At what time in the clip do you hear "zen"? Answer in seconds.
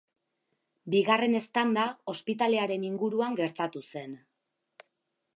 3.93-4.17